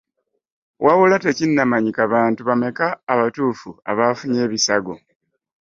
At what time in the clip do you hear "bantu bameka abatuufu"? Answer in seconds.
2.13-3.69